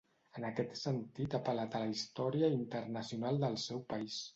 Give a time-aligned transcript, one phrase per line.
[0.37, 4.25] En aquest sentit ha apel·lat a la història ‘internacional’ del seu país.